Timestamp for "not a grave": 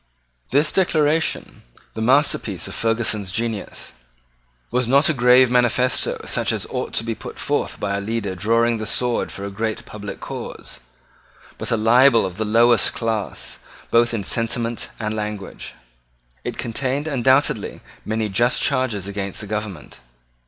4.87-5.51